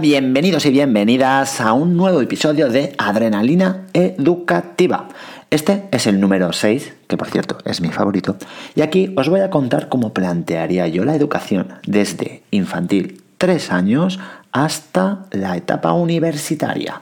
Bienvenidos 0.00 0.64
y 0.66 0.70
bienvenidas 0.70 1.60
a 1.60 1.74
un 1.74 1.96
nuevo 1.96 2.20
episodio 2.20 2.68
de 2.68 2.94
Adrenalina 2.98 3.86
Educativa. 3.92 5.08
Este 5.50 5.88
es 5.90 6.06
el 6.06 6.18
número 6.18 6.52
6, 6.52 6.94
que 7.06 7.16
por 7.16 7.28
cierto 7.28 7.58
es 7.64 7.80
mi 7.80 7.88
favorito, 7.88 8.36
y 8.74 8.80
aquí 8.80 9.12
os 9.16 9.28
voy 9.28 9.40
a 9.40 9.50
contar 9.50 9.88
cómo 9.88 10.14
plantearía 10.14 10.88
yo 10.88 11.04
la 11.04 11.14
educación 11.14 11.68
desde 11.86 12.42
infantil 12.50 13.22
3 13.38 13.70
años 13.70 14.18
hasta 14.50 15.26
la 15.30 15.56
etapa 15.56 15.92
universitaria. 15.92 17.00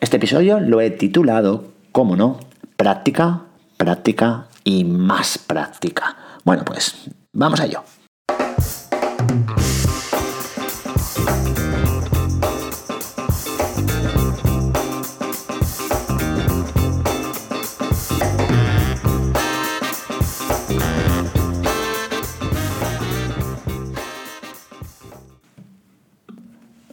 Este 0.00 0.16
episodio 0.16 0.60
lo 0.60 0.80
he 0.80 0.90
titulado, 0.90 1.72
como 1.92 2.16
no, 2.16 2.40
práctica, 2.76 3.42
práctica 3.76 4.46
y 4.64 4.84
más 4.84 5.38
práctica. 5.38 6.16
Bueno, 6.44 6.64
pues 6.64 7.10
vamos 7.32 7.60
a 7.60 7.66
ello. 7.66 7.82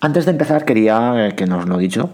Antes 0.05 0.25
de 0.25 0.31
empezar, 0.31 0.65
quería, 0.65 1.29
eh, 1.29 1.35
que 1.35 1.47
nos 1.47 1.67
lo 1.67 1.79
he 1.79 1.81
dicho, 1.81 2.11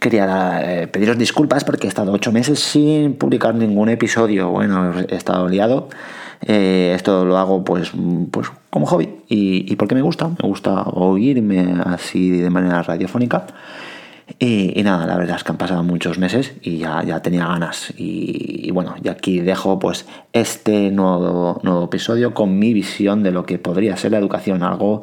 quería 0.00 0.62
eh, 0.62 0.86
pediros 0.86 1.18
disculpas 1.18 1.64
porque 1.64 1.86
he 1.86 1.88
estado 1.88 2.10
ocho 2.10 2.32
meses 2.32 2.58
sin 2.60 3.12
publicar 3.12 3.54
ningún 3.54 3.90
episodio. 3.90 4.48
Bueno, 4.48 4.94
he 5.06 5.14
estado 5.14 5.46
liado. 5.46 5.90
Eh, 6.40 6.94
esto 6.96 7.26
lo 7.26 7.36
hago 7.36 7.62
pues, 7.62 7.92
pues 8.30 8.50
como 8.70 8.86
hobby 8.86 9.10
y, 9.28 9.76
porque 9.76 9.94
me 9.94 10.00
gusta, 10.00 10.28
me 10.28 10.48
gusta 10.48 10.84
oírme 10.84 11.74
así 11.84 12.30
de 12.30 12.48
manera 12.48 12.82
radiofónica. 12.82 13.46
Y, 14.38 14.82
nada, 14.82 15.06
la 15.06 15.18
verdad 15.18 15.36
es 15.36 15.44
que 15.44 15.52
han 15.52 15.58
pasado 15.58 15.82
muchos 15.82 16.18
meses 16.18 16.54
y 16.62 16.78
ya, 16.78 17.20
tenía 17.20 17.48
ganas. 17.48 17.92
Y, 17.98 18.66
y, 18.66 18.70
bueno, 18.70 18.94
y 19.04 19.08
aquí 19.08 19.40
dejo 19.40 19.78
pues 19.78 20.06
este 20.32 20.90
nuevo, 20.90 21.60
nuevo 21.62 21.84
episodio 21.84 22.32
con 22.32 22.58
mi 22.58 22.72
visión 22.72 23.22
de 23.22 23.30
lo 23.30 23.44
que 23.44 23.58
podría 23.58 23.94
ser 23.98 24.12
la 24.12 24.18
educación, 24.18 24.62
algo 24.62 25.02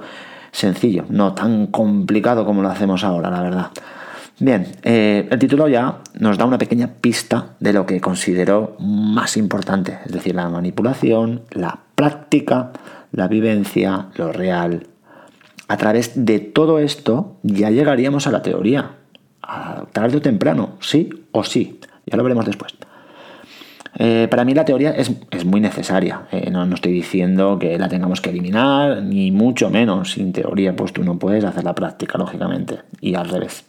sencillo, 0.54 1.06
no 1.10 1.34
tan 1.34 1.68
complicado 1.68 2.46
como 2.46 2.62
lo 2.62 2.70
hacemos 2.70 3.04
ahora, 3.04 3.30
la 3.30 3.42
verdad. 3.42 3.72
Bien, 4.40 4.68
eh, 4.84 5.28
el 5.30 5.40
título 5.40 5.68
ya 5.68 6.00
nos 6.20 6.38
da 6.38 6.46
una 6.46 6.58
pequeña 6.58 6.88
pista 6.88 7.56
de 7.60 7.74
lo 7.74 7.86
que 7.86 8.00
considero 8.00 8.76
más 8.80 9.36
importante, 9.36 10.00
es 10.06 10.12
decir, 10.12 10.36
la 10.36 10.50
manipulación, 10.50 11.42
la 11.52 11.80
práctica, 11.96 12.72
la 13.12 13.28
vivencia, 13.28 14.08
lo 14.16 14.32
real. 14.32 14.88
A 15.68 15.78
través 15.78 16.26
de 16.26 16.40
todo 16.40 16.80
esto 16.80 17.36
ya 17.44 17.70
llegaríamos 17.70 18.28
a 18.28 18.32
la 18.32 18.42
teoría, 18.42 18.92
tarde 19.92 20.18
o 20.18 20.22
temprano, 20.22 20.78
sí 20.80 21.10
o 21.32 21.44
sí, 21.44 21.80
ya 22.06 22.18
lo 22.18 22.24
veremos 22.24 22.46
después. 22.46 22.74
Eh, 23.96 24.28
para 24.30 24.44
mí 24.44 24.54
la 24.54 24.66
teoría 24.66 24.92
es, 24.92 25.12
muy 25.46 25.62
necesaria. 25.62 26.24
Eh, 26.32 26.50
no, 26.50 26.64
estoy 26.74 26.92
diciendo 26.92 27.60
que 27.60 27.78
la 27.78 27.90
tengamos 27.90 28.22
que 28.22 28.30
eliminar, 28.30 29.04
ni 29.04 29.32
mucho 29.32 29.70
menos. 29.70 30.12
Sin 30.14 30.34
teoría, 30.34 30.76
pues 30.76 30.94
tú 30.94 31.04
no 31.04 31.20
puedes 31.20 31.44
hacer 31.44 31.64
la 31.64 31.76
práctica, 31.76 32.18
lógicamente. 32.18 32.80
Y 33.02 33.16
al 33.16 33.30
revés. 33.30 33.66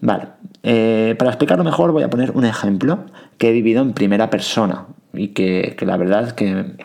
Vale. 0.00 0.28
Eh, 0.62 1.14
para 1.18 1.30
explicarlo 1.30 1.64
mejor 1.64 1.92
voy 1.92 2.02
a 2.02 2.10
poner 2.10 2.32
un 2.32 2.44
ejemplo 2.44 3.04
que 3.38 3.48
he 3.48 3.52
vivido 3.52 3.82
en 3.82 3.92
primera 3.92 4.30
persona 4.30 4.86
y 5.12 5.28
que, 5.28 5.76
la 5.80 5.96
verdad 5.96 6.28
es 6.28 6.32
que, 6.32 6.76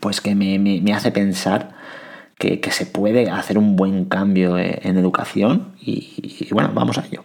pues 0.00 0.20
que 0.20 0.34
me, 0.34 0.92
hace 0.92 1.12
pensar 1.12 1.70
que, 2.38 2.60
se 2.70 2.86
puede 2.86 3.30
hacer 3.30 3.58
un 3.58 3.76
buen 3.76 4.06
cambio 4.06 4.58
en 4.58 4.96
educación 4.98 5.72
y 5.80 6.48
bueno, 6.50 6.70
vamos 6.74 6.98
a 6.98 7.06
ello. 7.06 7.22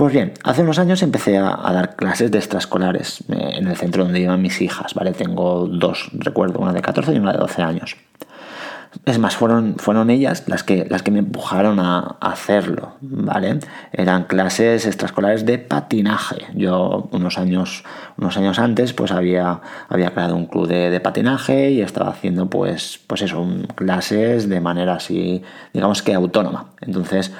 Pues 0.00 0.14
bien, 0.14 0.32
hace 0.44 0.62
unos 0.62 0.78
años 0.78 1.02
empecé 1.02 1.36
a, 1.36 1.50
dar 1.74 1.94
clases 1.94 2.30
de 2.30 2.38
extraescolares 2.38 3.22
eh, 3.28 3.58
en 3.58 3.66
el 3.66 3.76
centro 3.76 4.02
donde 4.02 4.18
iban 4.18 4.40
mis 4.40 4.62
hijas, 4.62 4.94
¿vale? 4.94 5.12
Tengo 5.12 5.66
dos, 5.66 6.08
recuerdo, 6.14 6.58
una 6.58 6.72
de 6.72 6.80
14 6.80 7.12
y 7.12 7.18
una 7.18 7.32
de 7.32 7.38
12 7.38 7.60
años. 7.60 7.96
Es 9.06 9.20
más, 9.20 9.36
fueron, 9.36 9.76
fueron 9.78 10.10
ellas 10.10 10.44
las 10.48 10.64
que, 10.64 10.84
las 10.90 11.02
que 11.02 11.12
me 11.12 11.20
empujaron 11.20 11.78
a, 11.78 12.16
hacerlo, 12.20 12.94
¿vale? 13.00 13.60
Eran 13.92 14.24
clases 14.24 14.84
extraescolares 14.84 15.46
de 15.46 15.58
patinaje. 15.58 16.46
Yo 16.54 17.08
unos 17.12 17.38
años, 17.38 17.84
unos 18.18 18.36
años 18.36 18.58
antes 18.58 18.92
pues 18.92 19.12
había, 19.12 19.60
había 19.88 20.10
creado 20.10 20.34
un 20.34 20.46
club 20.46 20.66
de, 20.66 21.00
patinaje 21.00 21.70
y 21.70 21.82
estaba 21.82 22.10
haciendo 22.10 22.50
pues, 22.50 23.00
pues 23.06 23.22
eso, 23.22 23.46
clases 23.76 24.48
de 24.48 24.60
manera 24.60 24.94
así, 24.94 25.42
digamos 25.72 26.02
que 26.02 26.12
autónoma. 26.12 26.66
Entonces, 26.80 27.32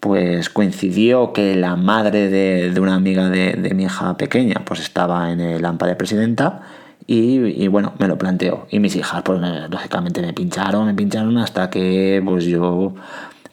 pues 0.00 0.50
coincidió 0.50 1.32
que 1.32 1.56
la 1.56 1.74
madre 1.76 2.28
de, 2.28 2.78
una 2.78 2.94
amiga 2.94 3.30
de, 3.30 3.54
de 3.54 3.74
mi 3.74 3.84
hija 3.84 4.16
pequeña 4.18 4.62
pues 4.64 4.80
estaba 4.80 5.32
en 5.32 5.40
el 5.40 5.64
AMPA 5.64 5.86
de 5.86 5.96
presidenta 5.96 6.62
y, 7.10 7.68
bueno, 7.68 7.94
me 7.98 8.06
lo 8.06 8.18
planteo. 8.18 8.66
Y 8.70 8.80
mis 8.80 8.94
hijas, 8.94 9.22
pues 9.22 9.40
lógicamente 9.70 10.20
me 10.20 10.34
pincharon, 10.34 10.84
me 10.84 10.92
pincharon 10.92 11.38
hasta 11.38 11.70
que 11.70 12.22
pues 12.22 12.44
yo 12.44 12.94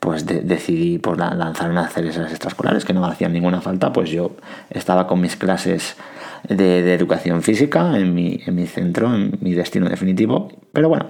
pues 0.02 0.26
decidí 0.26 1.00
pues, 1.00 1.18
lanzarme 1.18 1.80
a 1.80 1.84
hacer 1.84 2.06
esas 2.06 2.32
extraescolares 2.32 2.84
que 2.84 2.92
no 2.92 3.00
me 3.00 3.08
hacían 3.08 3.32
ninguna 3.32 3.62
falta. 3.62 3.94
Pues 3.94 4.10
yo 4.10 4.36
estaba 4.70 5.08
con 5.08 5.22
mis 5.22 5.38
clases 5.38 5.96
de, 6.50 6.94
educación 6.94 7.42
física 7.44 7.98
en 7.98 8.14
mi, 8.14 8.42
en 8.46 8.56
mi 8.56 8.68
centro, 8.68 9.16
en 9.16 9.38
mi 9.40 9.54
destino 9.54 9.88
definitivo. 9.88 10.50
Pero 10.74 10.90
bueno, 10.90 11.08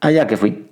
allá 0.00 0.26
que 0.26 0.38
fui. 0.38 0.68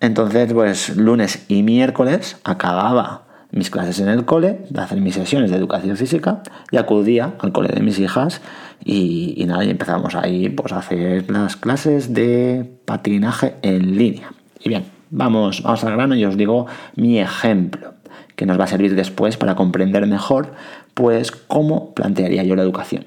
Entonces, 0.00 0.52
pues 0.52 0.96
lunes 0.96 1.44
y 1.46 1.62
miércoles 1.62 2.36
acababa 2.42 3.27
mis 3.50 3.70
clases 3.70 4.00
en 4.00 4.08
el 4.08 4.24
cole, 4.24 4.60
de 4.68 4.80
hacer 4.80 5.00
mis 5.00 5.14
sesiones 5.14 5.50
de 5.50 5.56
educación 5.56 5.96
física 5.96 6.42
y 6.70 6.76
acudía 6.76 7.34
al 7.38 7.52
cole 7.52 7.68
de 7.68 7.80
mis 7.80 7.98
hijas 7.98 8.40
y, 8.84 9.44
nada, 9.46 9.64
y 9.64 9.70
empezamos 9.70 10.14
ahí 10.14 10.48
pues, 10.48 10.72
a 10.72 10.78
hacer 10.78 11.30
las 11.30 11.56
clases 11.56 12.12
de 12.14 12.70
patinaje 12.84 13.54
en 13.62 13.96
línea. 13.96 14.32
Y 14.62 14.68
bien, 14.68 14.84
vamos, 15.10 15.62
vamos 15.62 15.84
al 15.84 15.92
grano 15.92 16.14
y 16.14 16.24
os 16.24 16.36
digo 16.36 16.66
mi 16.94 17.18
ejemplo, 17.18 17.94
que 18.36 18.46
nos 18.46 18.58
va 18.58 18.64
a 18.64 18.68
servir 18.68 18.94
después 18.94 19.36
para 19.36 19.56
comprender 19.56 20.06
mejor 20.06 20.52
pues 20.94 21.30
cómo 21.30 21.94
plantearía 21.94 22.44
yo 22.44 22.54
la 22.54 22.62
educación. 22.62 23.04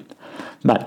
Vale, 0.62 0.86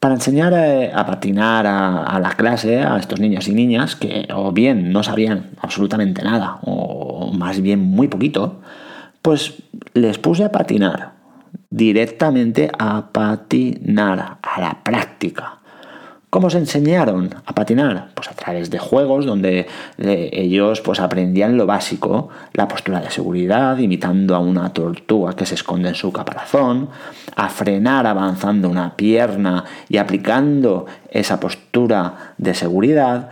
para 0.00 0.14
enseñar 0.14 0.52
eh, 0.54 0.92
a, 0.94 1.06
patinar 1.06 1.66
a, 1.66 2.18
la 2.20 2.30
clase 2.30 2.82
a 2.82 2.96
estos 2.98 3.20
niños 3.20 3.48
y 3.48 3.54
niñas 3.54 3.96
que 3.96 4.28
o 4.34 4.52
bien 4.52 4.92
no 4.92 5.02
sabían 5.02 5.50
absolutamente 5.60 6.22
nada 6.22 6.58
o 6.62 7.32
más 7.32 7.60
bien 7.60 7.80
muy 7.80 8.08
poquito, 8.08 8.60
pues 9.22 9.62
les 9.94 10.18
puse 10.18 10.44
a 10.44 10.52
patinar 10.52 11.18
directamente 11.70 12.70
a 12.78 13.12
patinar, 13.12 14.38
a 14.42 14.60
la 14.60 14.82
práctica. 14.82 15.54
¿Cómo 16.30 16.50
se 16.50 16.58
enseñaron 16.58 17.34
a 17.46 17.54
patinar? 17.54 18.10
Pues 18.14 18.28
a 18.28 18.34
través 18.34 18.68
de 18.70 18.78
juegos 18.78 19.24
donde 19.24 19.66
eh, 19.96 20.30
ellos 20.30 20.82
pues 20.82 21.00
aprendían 21.00 21.56
lo 21.56 21.64
básico, 21.64 22.28
la 22.52 22.68
postura 22.68 23.00
de 23.00 23.10
seguridad, 23.10 23.78
imitando 23.78 24.34
a 24.34 24.38
una 24.38 24.70
tortuga 24.74 25.34
que 25.34 25.46
se 25.46 25.54
esconde 25.54 25.88
en 25.88 25.94
su 25.94 26.12
caparazón, 26.12 26.90
a 27.34 27.48
frenar 27.48 28.06
avanzando 28.06 28.68
una 28.68 28.94
pierna 28.94 29.64
y 29.88 29.96
aplicando 29.96 30.84
esa 31.10 31.40
postura 31.40 32.34
de 32.36 32.52
seguridad, 32.52 33.30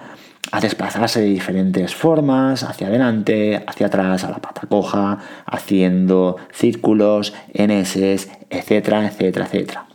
a 0.52 0.60
desplazarse 0.60 1.20
de 1.20 1.26
diferentes 1.26 1.94
formas, 1.94 2.62
hacia 2.62 2.86
adelante, 2.86 3.62
hacia 3.66 3.86
atrás, 3.86 4.24
a 4.24 4.30
la 4.30 4.38
pata 4.38 4.62
coja, 4.68 5.18
haciendo 5.44 6.36
círculos, 6.52 7.34
NS, 7.54 8.28
etcétera, 8.50 9.06
etcétera, 9.06 9.46
etcétera. 9.46 9.86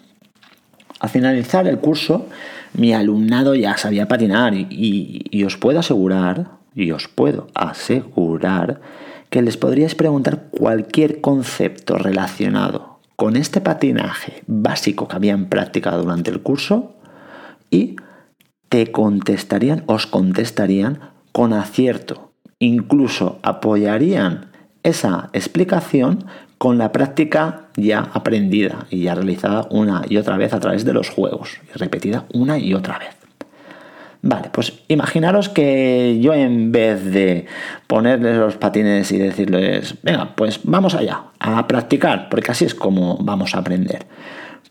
Al 0.99 1.09
finalizar 1.09 1.67
el 1.67 1.79
curso, 1.79 2.27
mi 2.73 2.93
alumnado 2.93 3.55
ya 3.55 3.77
sabía 3.77 4.07
patinar 4.07 4.53
y, 4.53 5.43
os 5.43 5.57
puedo 5.57 5.79
asegurar, 5.79 6.51
y 6.75 6.91
os 6.91 7.07
puedo 7.07 7.47
asegurar 7.53 8.81
que 9.29 9.41
les 9.41 9.57
podríais 9.57 9.95
preguntar 9.95 10.43
cualquier 10.51 11.21
concepto 11.21 11.97
relacionado 11.97 12.99
con 13.15 13.35
este 13.35 13.61
patinaje 13.61 14.43
básico 14.47 15.07
que 15.07 15.15
habían 15.15 15.45
practicado 15.45 16.03
durante 16.03 16.31
el 16.31 16.41
curso 16.41 16.93
y 17.69 17.95
te 18.71 18.89
contestarían, 18.91 19.83
os 19.85 20.07
contestarían 20.07 21.11
con 21.33 21.51
acierto 21.51 22.31
incluso 22.61 23.39
apoyarían 23.41 24.45
esa 24.83 25.29
explicación 25.33 26.25
con 26.57 26.77
la 26.77 26.91
práctica 26.91 27.63
ya 27.75 28.07
aprendida 28.13 28.85
y 28.89 29.03
ya 29.03 29.15
realizada 29.15 29.67
una 29.71 30.03
y 30.07 30.17
otra 30.17 30.37
vez 30.37 30.53
a 30.53 30.59
través 30.59 30.85
de 30.85 30.93
los 30.93 31.09
juegos 31.09 31.59
y 31.67 31.77
repetida 31.77 32.25
una 32.33 32.57
y 32.59 32.73
otra 32.73 32.99
vez. 32.99 33.15
Vale, 34.21 34.49
pues 34.51 34.73
imaginaros 34.87 35.49
que 35.49 36.19
yo 36.21 36.35
en 36.35 36.71
vez 36.71 37.03
de 37.03 37.47
ponerles 37.87 38.37
los 38.37 38.55
patines 38.57 39.11
y 39.11 39.17
decirles, 39.17 39.95
venga, 40.03 40.35
pues 40.35 40.59
vamos 40.63 40.93
allá, 40.93 41.23
a 41.39 41.67
practicar, 41.67 42.29
porque 42.29 42.51
así 42.51 42.65
es 42.65 42.75
como 42.75 43.17
vamos 43.17 43.55
a 43.55 43.59
aprender. 43.59 44.05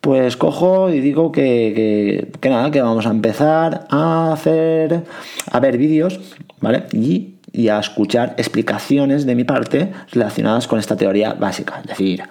Pues 0.00 0.37
cojo 0.37 0.91
y 0.91 1.00
digo 1.00 1.31
que, 1.31 2.29
que 2.41 2.49
nada, 2.49 2.70
que 2.70 2.81
vamos 2.81 3.06
a 3.06 3.11
empezar 3.11 3.87
a 3.91 4.32
hacer, 4.32 5.05
a 5.50 5.61
ver 5.61 5.76
vídeos, 5.76 6.20
¿vale? 6.61 6.85
Y 6.93 7.35
y 7.52 7.69
a 7.69 7.79
escuchar 7.79 8.35
explicaciones 8.37 9.26
de 9.26 9.35
mi 9.35 9.44
parte 9.44 9.93
relacionadas 10.12 10.67
con 10.67 10.79
esta 10.79 10.97
teoría 10.97 11.32
básica, 11.35 11.81
es 11.82 11.88
decir, 11.88 12.23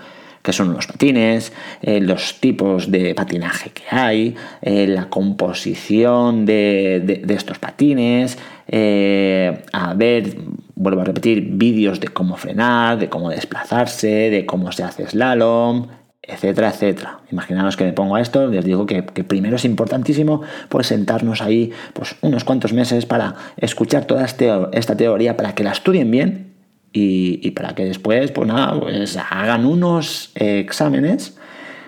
qué 0.42 0.54
son 0.54 0.74
los 0.74 0.88
patines, 0.88 1.52
eh, 1.82 2.00
los 2.00 2.40
tipos 2.40 2.90
de 2.90 3.14
patinaje 3.14 3.72
que 3.72 3.84
hay, 3.92 4.36
eh, 4.62 4.88
la 4.88 5.10
composición 5.10 6.46
de, 6.46 7.24
estos 7.28 7.60
patines, 7.60 8.38
eh, 8.68 9.62
a 9.74 9.94
ver, 9.94 10.38
vuelvo 10.76 11.02
a 11.02 11.06
repetir, 11.06 11.42
vídeos 11.52 12.00
de 12.00 12.08
cómo 12.08 12.38
frenar, 12.38 13.00
de 13.00 13.10
cómo 13.10 13.30
desplazarse, 13.30 14.30
de 14.30 14.46
cómo 14.46 14.72
se 14.72 14.84
hace 14.84 15.08
slalom, 15.08 15.88
etcétera, 16.32 16.70
etcétera. 16.70 17.20
Imaginaos 17.32 17.78
que 17.78 17.86
me 17.86 17.94
pongo 17.94 18.16
a 18.16 18.22
esto, 18.22 18.48
les 18.48 18.66
digo 18.66 18.86
que, 18.86 19.04
primero 19.04 19.56
es 19.56 19.66
importantísimo 19.66 20.42
pues 20.70 20.88
sentarnos 20.88 21.42
ahí 21.42 21.72
pues, 21.94 22.16
unos 22.22 22.44
cuantos 22.44 22.74
meses 22.74 23.06
para 23.06 23.36
escuchar 23.58 24.06
toda 24.06 24.26
este, 24.26 24.50
esta 24.74 24.96
teoría, 24.96 25.38
para 25.38 25.56
que 25.56 25.64
la 25.64 25.72
estudien 25.72 26.12
bien 26.12 26.54
y, 26.92 27.52
para 27.52 27.76
que 27.76 27.86
después 27.86 28.32
pues 28.32 28.48
nada, 28.48 28.80
pues 28.80 29.18
hagan 29.18 29.66
unos 29.66 30.32
exámenes 30.36 31.38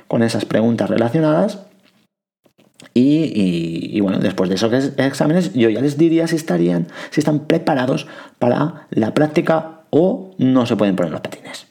con 0.07 0.23
esas 0.23 0.45
preguntas 0.45 0.89
relacionadas 0.89 1.59
y, 2.93 3.99
bueno, 4.01 4.19
después 4.19 4.49
de 4.49 4.55
esos 4.55 4.73
exámenes 4.97 5.53
yo 5.53 5.69
ya 5.69 5.81
les 5.81 5.97
diría 5.97 6.27
si 6.27 6.35
estarían, 6.35 6.87
si 7.09 7.21
están 7.21 7.45
preparados 7.47 8.07
para 8.37 8.87
la 8.89 9.13
práctica 9.13 9.83
o 9.91 10.31
no 10.37 10.65
se 10.65 10.75
pueden 10.75 10.95
poner 10.95 11.11
los 11.11 11.21
patines. 11.21 11.70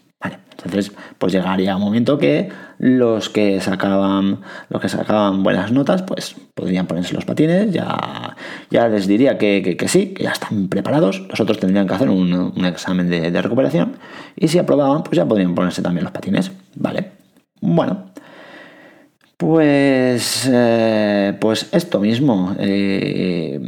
Entonces, 0.64 0.93
pues 1.19 1.32
llegaría 1.32 1.76
un 1.76 1.82
momento 1.82 2.19
que 2.19 2.50
los 2.78 3.31
que 3.31 3.61
sacaban, 3.61 4.40
los 4.69 4.81
que 4.81 4.88
sacaban 4.88 5.43
buenas 5.43 5.72
notas, 5.72 6.02
pues 6.02 6.37
podrían 6.55 6.87
ponerse 6.87 7.14
los 7.14 7.25
patines, 7.25 7.72
ya, 7.72 8.37
ya 8.70 8.88
les 8.88 9.06
diría 9.06 9.38
que, 9.38 9.76
sí, 9.87 10.08
que 10.08 10.25
ya 10.25 10.32
están 10.32 10.69
preparados, 10.69 11.26
los 11.28 11.40
otros 11.40 11.58
tendrían 11.58 11.87
que 11.87 11.94
hacer 11.94 12.11
un, 12.11 12.64
examen 12.64 13.08
de, 13.08 13.43
recuperación, 13.43 13.96
y 14.37 14.49
si 14.49 14.58
aprobaban, 14.58 15.02
pues 15.02 15.17
ya 15.17 15.26
podrían 15.26 15.55
ponerse 15.55 15.82
también 15.82 16.05
los 16.05 16.12
patines, 16.12 16.52
¿vale? 16.76 17.12
Bueno, 17.62 18.10
pues, 19.41 20.47
eh, 20.53 21.35
pues 21.41 21.71
esto 21.73 21.99
mismo. 21.99 22.55
Eh, 22.59 23.59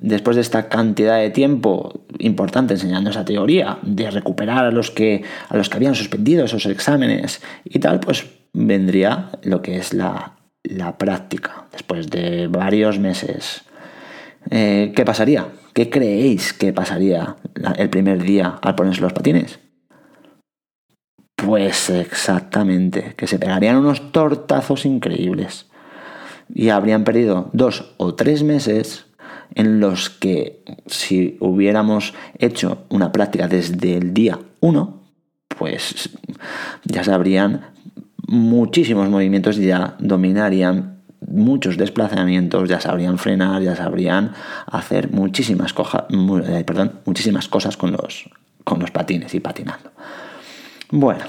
después 0.00 0.36
de 0.36 0.42
esta 0.42 0.68
cantidad 0.68 1.18
de 1.18 1.30
tiempo 1.30 2.04
importante 2.20 2.74
enseñando 2.74 3.10
esa 3.10 3.24
teoría, 3.24 3.78
de 3.82 4.08
recuperar 4.08 4.66
a 4.66 4.70
los 4.70 4.92
que, 4.92 5.24
a 5.48 5.56
los 5.56 5.68
que 5.68 5.76
habían 5.78 5.96
suspendido 5.96 6.44
esos 6.44 6.64
exámenes 6.66 7.42
y 7.64 7.80
tal, 7.80 7.98
pues 7.98 8.24
vendría 8.52 9.30
lo 9.42 9.62
que 9.62 9.78
es 9.78 9.92
la, 9.92 10.36
práctica, 10.96 11.66
después 11.72 12.08
de 12.08 12.46
varios 12.46 13.00
meses. 13.00 13.62
Eh, 14.48 14.92
¿Qué 14.94 15.04
pasaría? 15.04 15.48
¿Qué 15.74 15.90
creéis 15.90 16.52
que 16.52 16.72
pasaría 16.72 17.34
el 17.76 17.90
primer 17.90 18.22
día 18.22 18.60
al 18.62 18.76
ponerse 18.76 19.00
los 19.00 19.12
patines? 19.12 19.58
Pues 21.44 21.88
exactamente, 21.88 23.14
que 23.16 23.26
se 23.26 23.38
pegarían 23.38 23.76
unos 23.76 24.12
tortazos 24.12 24.84
increíbles 24.84 25.66
y 26.52 26.68
habrían 26.68 27.04
perdido 27.04 27.48
dos 27.52 27.94
o 27.96 28.14
tres 28.14 28.42
meses 28.42 29.06
en 29.54 29.80
los 29.80 30.10
que 30.10 30.62
si 30.86 31.36
hubiéramos 31.40 32.14
hecho 32.38 32.84
una 32.90 33.10
práctica 33.12 33.48
desde 33.48 33.96
el 33.96 34.12
día 34.12 34.38
1, 34.60 35.00
pues 35.56 36.10
ya 36.84 37.04
sabrían 37.04 37.70
muchísimos 38.26 39.08
movimientos, 39.08 39.56
ya 39.56 39.96
dominarían 39.98 41.00
muchos 41.26 41.76
desplazamientos, 41.76 42.68
ya 42.68 42.80
sabrían 42.80 43.18
frenar, 43.18 43.62
ya 43.62 43.76
sabrían 43.76 44.32
hacer 44.66 45.10
muchísimas, 45.10 45.74
eh, 46.10 46.64
muchísimas 47.06 47.48
cosas 47.48 47.76
con 47.76 47.92
los, 47.92 48.28
con 48.64 48.78
los 48.78 48.90
patines 48.90 49.34
y 49.34 49.40
patinando. 49.40 49.90
Bueno, 50.90 51.24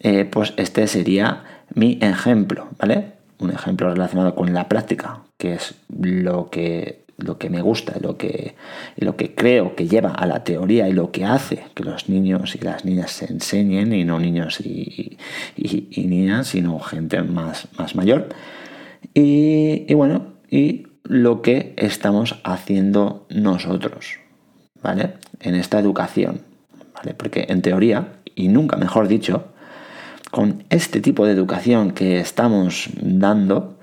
eh, 0.00 0.24
pues 0.24 0.54
este 0.56 0.86
sería 0.86 1.44
mi 1.74 1.98
ejemplo, 2.00 2.68
¿vale? 2.78 3.12
Un 3.38 3.50
ejemplo 3.50 3.90
relacionado 3.90 4.34
con 4.34 4.52
la 4.52 4.68
práctica, 4.68 5.22
que 5.36 5.54
es 5.54 5.74
lo 5.88 6.50
que 6.50 7.00
lo 7.24 7.38
que 7.38 7.50
me 7.50 7.62
gusta, 7.62 7.94
lo 8.00 8.16
que, 8.16 8.54
lo 8.96 9.16
que 9.16 9.34
creo 9.34 9.76
que 9.76 9.86
lleva 9.88 10.10
a 10.10 10.26
la 10.26 10.44
teoría 10.44 10.88
y 10.88 10.92
lo 10.92 11.10
que 11.10 11.24
hace 11.24 11.64
que 11.74 11.84
los 11.84 12.08
niños 12.08 12.54
y 12.56 12.64
las 12.64 12.84
niñas 12.84 13.10
se 13.10 13.26
enseñen, 13.26 13.92
y 13.92 14.04
no 14.04 14.18
niños 14.18 14.60
y, 14.60 15.18
niñas, 15.96 16.48
sino 16.48 16.78
gente 16.80 17.22
más, 17.22 17.68
más 17.78 17.94
mayor. 17.94 18.28
Y, 19.14 19.92
bueno, 19.94 20.34
y 20.50 20.86
lo 21.04 21.42
que 21.42 21.74
estamos 21.76 22.40
haciendo 22.44 23.26
nosotros, 23.30 24.18
¿vale? 24.82 25.14
En 25.40 25.54
esta 25.54 25.78
educación, 25.78 26.42
¿vale? 26.94 27.14
Porque 27.14 27.46
en 27.48 27.62
teoría, 27.62 28.19
y 28.34 28.48
nunca 28.48 28.76
mejor 28.76 29.08
dicho, 29.08 29.44
con 30.30 30.64
este 30.70 31.00
tipo 31.00 31.26
de 31.26 31.32
educación 31.32 31.92
que 31.92 32.20
estamos 32.20 32.90
dando, 33.00 33.76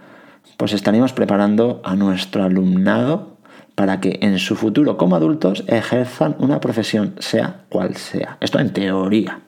pues 0.57 0.73
estaríamos 0.73 1.13
preparando 1.13 1.81
a 1.83 1.95
nuestro 1.95 2.43
alumnado 2.43 3.37
para 3.75 3.99
que 3.99 4.19
en 4.21 4.39
su 4.39 4.55
futuro 4.55 4.97
como 4.97 5.15
adultos 5.15 5.63
ejerzan 5.67 6.35
una 6.39 6.59
profesión, 6.59 7.15
sea 7.19 7.65
cual 7.69 7.95
sea. 7.95 8.37
Esto 8.39 8.59
en 8.59 8.73
teoría. 8.73 9.41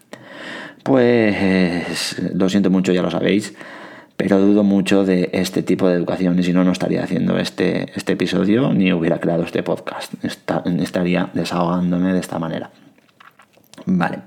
Pues 0.84 2.16
lo 2.36 2.48
siento 2.48 2.69
mucho, 2.69 2.92
ya 2.94 3.01
lo 3.01 3.10
sabéis, 3.10 3.56
pero 4.18 4.40
dudo 4.40 4.63
mucho 4.63 5.06
de 5.06 5.30
este 5.34 5.63
tipo 5.63 5.88
de 5.88 5.96
educación 5.96 6.38
y 6.38 6.44
si 6.44 6.54
no, 6.54 6.63
no 6.63 6.74
estaría 6.74 7.04
haciendo 7.04 7.40
este, 7.40 7.92
este 7.96 8.13
episodio 8.13 8.74
ni 8.74 8.94
hubiera 8.94 9.19
creado 9.19 9.44
este 9.44 9.63
podcast. 9.63 10.13
estaría 10.80 11.30
desahogándome 11.34 12.13
de 12.13 12.19
esta 12.19 12.38
manera. 12.38 12.69
Vale. 13.86 14.20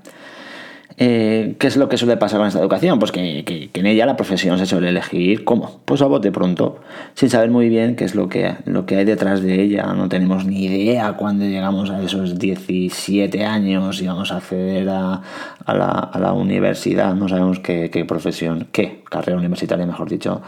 Eh, 0.97 1.55
¿Qué 1.57 1.67
es 1.67 1.77
lo 1.77 1.89
que 1.89 1.97
suele 1.97 2.17
pasar 2.17 2.39
con 2.39 2.47
esta 2.47 2.59
educación? 2.59 2.99
Pues 2.99 3.11
que, 3.11 3.69
en 3.73 3.85
ella 3.85 4.05
la 4.05 4.15
profesión 4.15 4.59
se 4.59 4.65
suele 4.65 4.89
elegir 4.89 5.43
¿cómo? 5.43 5.81
Pues 5.85 6.01
a 6.01 6.05
bote 6.05 6.31
pronto, 6.31 6.79
sin 7.15 7.29
saber 7.29 7.49
muy 7.49 7.69
bien 7.69 7.95
qué 7.95 8.05
es 8.05 8.13
lo 8.15 8.29
que, 8.29 8.55
lo 8.65 8.85
que 8.85 8.97
hay 8.97 9.05
detrás 9.05 9.41
de 9.41 9.61
ella. 9.61 9.93
No 9.93 10.07
tenemos 10.07 10.45
ni 10.45 10.65
idea 10.65 11.13
cuando 11.13 11.45
llegamos 11.45 11.89
a 11.89 12.01
esos 12.03 12.37
17 12.37 13.43
años 13.43 14.01
y 14.01 14.07
vamos 14.07 14.31
a 14.31 14.37
acceder 14.37 14.87
a, 14.89 15.21
la, 15.67 16.33
universidad. 16.33 17.15
No 17.15 17.27
sabemos 17.27 17.59
qué, 17.59 18.05
profesión, 18.07 18.67
qué 18.71 19.03
carrera 19.09 19.37
universitaria, 19.37 19.85
mejor 19.85 20.09
dicho, 20.09 20.41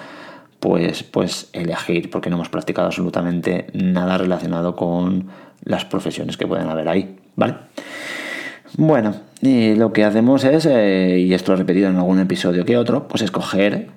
pues, 0.60 1.04
pues 1.04 1.50
elegir, 1.54 2.10
porque 2.10 2.30
no 2.30 2.36
hemos 2.36 2.50
practicado 2.50 2.88
absolutamente 2.88 3.68
nada 3.74 4.18
relacionado 4.18 4.76
con 4.76 5.28
las 5.64 5.86
profesiones 5.86 6.38
que 6.38 6.48
pueden 6.48 6.70
haber 6.70 6.88
ahí. 6.88 7.18
¿Vale? 7.36 7.56
Bueno, 8.78 9.16
lo 9.42 9.94
que 9.94 10.04
hacemos 10.04 10.44
es, 10.44 10.66
eh, 10.66 11.20
y 11.20 11.34
esto 11.34 11.52
lo 11.52 11.58
he 11.58 11.60
repetido 11.60 11.90
en 11.90 11.98
algún 11.98 12.20
episodio 12.20 12.66
que 12.66 12.78
otro, 12.78 13.08
pues 13.08 13.22
escoger 13.22 13.90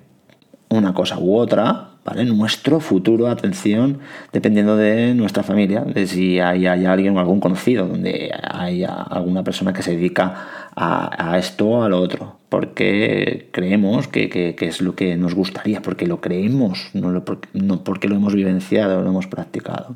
una 0.69 0.93
cosa 0.93 1.17
u 1.19 1.35
otra, 1.35 1.88
¿vale? 2.05 2.25
Nuestro 2.25 2.79
futuro, 2.79 3.27
atención, 3.27 3.99
dependiendo 4.31 4.75
de 4.75 5.13
nuestra 5.13 5.43
familia, 5.43 5.81
de 5.81 6.07
si 6.07 6.39
hay, 6.39 6.65
alguien 6.65 7.15
o 7.17 7.19
algún 7.19 7.39
conocido, 7.39 7.87
donde 7.87 8.31
haya 8.43 8.93
alguna 8.93 9.43
persona 9.43 9.73
que 9.73 9.83
se 9.83 9.91
dedica 9.91 10.69
a, 10.75 11.37
esto 11.37 11.67
o 11.67 11.83
a 11.83 11.89
lo 11.89 11.99
otro, 11.99 12.37
porque 12.49 13.49
creemos 13.51 14.07
que, 14.07 14.55
es 14.59 14.81
lo 14.81 14.95
que 14.95 15.17
nos 15.17 15.35
gustaría, 15.35 15.81
porque 15.81 16.07
lo 16.07 16.21
creemos, 16.21 16.89
no, 16.93 17.11
no 17.11 17.83
porque 17.83 18.07
lo 18.07 18.15
hemos 18.15 18.33
vivenciado, 18.33 19.01
lo 19.01 19.09
hemos 19.09 19.27
practicado 19.27 19.95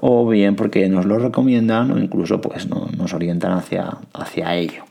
o 0.00 0.28
bien 0.28 0.54
porque 0.54 0.88
nos 0.88 1.06
lo 1.06 1.18
recomiendan 1.18 1.90
o 1.90 1.98
incluso 1.98 2.40
pues 2.40 2.68
nos 2.68 3.12
orientan 3.12 3.52
hacia, 3.52 3.98
hacia 4.12 4.54
ello. 4.54 4.84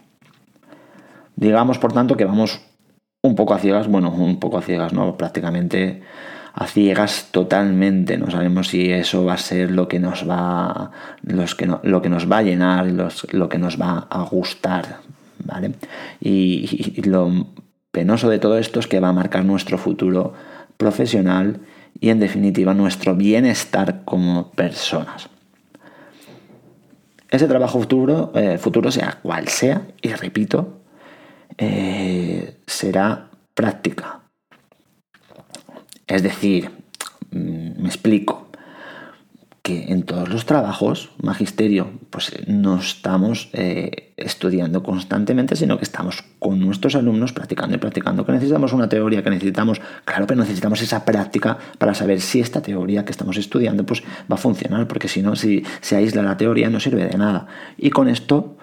Digamos, 1.36 1.78
por 1.78 1.94
tanto, 1.94 2.18
que 2.18 2.26
vamos 2.26 2.62
un 3.28 3.36
poco 3.36 3.54
a 3.54 3.60
ciegas, 3.60 3.88
bueno, 3.88 4.12
un 4.12 4.40
poco 4.40 4.58
a 4.58 4.62
ciegas, 4.62 4.94
¿no? 4.94 5.18
Prácticamente 5.18 6.02
a 6.54 6.66
ciegas 6.68 7.28
totalmente. 7.32 8.18
No 8.18 8.32
sabemos 8.32 8.70
si 8.70 8.92
eso 8.92 9.26
va 9.26 9.34
a 9.34 9.38
ser 9.38 9.72
lo 9.72 9.88
que 9.88 10.00
nos 10.00 10.28
va, 10.28 10.92
los 11.22 11.56
que 11.56 11.70
lo 11.84 12.02
que 12.02 12.10
nos 12.10 12.32
va 12.32 12.40
a 12.40 12.44
llenar, 12.44 12.88
lo 13.32 13.50
que 13.50 13.58
nos 13.58 13.80
va 13.80 14.08
a 14.10 14.24
gustar, 14.24 15.02
¿vale? 15.44 15.74
y 16.20 17.02
lo 17.04 17.48
penoso 17.92 18.30
de 18.30 18.40
todo 18.40 18.58
esto 18.58 18.80
es 18.80 18.88
que 18.88 19.00
va 19.00 19.10
a 19.10 19.14
marcar 19.14 19.44
nuestro 19.44 19.78
futuro 19.78 20.34
profesional 20.78 21.60
y 22.00 22.10
en 22.10 22.20
definitiva 22.20 22.74
nuestro 22.74 23.16
bienestar 23.16 24.04
como 24.06 24.52
personas. 24.52 25.30
ese 27.30 27.48
trabajo 27.48 27.80
futuro, 27.80 28.32
eh, 28.36 28.58
futuro 28.58 28.92
sea 28.92 29.20
cual 29.22 29.48
sea, 29.48 29.82
y 30.02 30.10
repito, 30.14 30.77
eh, 31.58 32.58
será 32.66 33.30
práctica. 33.54 34.22
Es 36.06 36.24
decir, 36.24 36.72
mm, 37.32 37.82
me 37.82 37.88
explico 37.88 38.47
que 39.68 39.92
en 39.92 40.04
todos 40.04 40.30
los 40.30 40.46
trabajos, 40.46 41.10
magisterio, 41.22 41.92
pues 42.10 42.32
no 42.48 42.78
estamos 42.78 43.50
eh, 43.52 44.14
estudiando 44.16 44.82
constantemente, 44.82 45.58
sino 45.58 45.78
que 45.78 45.84
estamos 45.84 46.24
con 46.40 46.62
nuestros 46.62 46.96
alumnos 46.96 47.34
practicando 47.34 47.76
y 47.76 47.78
practicando, 47.78 48.26
que 48.26 48.32
necesitamos 48.32 48.72
una 48.72 48.88
teoría, 48.88 49.22
que 49.22 49.30
necesitamos, 49.30 49.82
claro, 50.06 50.26
pero 50.26 50.40
necesitamos 50.40 50.82
esa 50.82 51.04
práctica 51.04 51.58
para 51.80 51.94
saber 51.94 52.22
si 52.22 52.40
esta 52.40 52.62
teoría 52.62 53.04
que 53.04 53.12
estamos 53.12 53.36
estudiando 53.36 53.86
pues 53.86 54.04
va 54.32 54.36
a 54.36 54.38
funcionar, 54.38 54.88
porque 54.88 55.10
si 55.10 55.22
no, 55.22 55.36
si 55.36 55.66
se 55.82 55.98
aísla 55.98 56.22
la 56.22 56.38
teoría 56.38 56.70
no 56.70 56.80
sirve 56.80 57.06
de 57.06 57.18
nada. 57.18 57.48
Y 57.78 57.90
con 57.90 58.08
esto, 58.08 58.56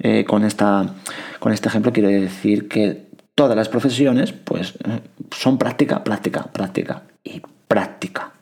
eh, 0.00 0.26
con, 0.26 0.44
esta, 0.44 0.96
con 1.38 1.54
este 1.54 1.68
ejemplo 1.68 1.94
quiero 1.94 2.10
decir 2.10 2.68
que 2.68 3.06
todas 3.34 3.56
las 3.56 3.70
profesiones 3.70 4.32
pues 4.32 4.74
son 5.34 5.56
práctica, 5.56 6.04
práctica, 6.04 6.42
práctica 6.52 7.04
y 7.24 7.40
práctica. 7.66 8.32